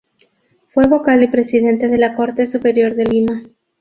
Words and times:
Fue 0.73 0.87
vocal 0.87 1.21
y 1.21 1.27
presidente 1.27 1.87
de 1.87 1.99
la 1.99 2.15
Corte 2.15 2.47
Superior 2.47 2.95
de 2.95 3.03
Lima. 3.05 3.43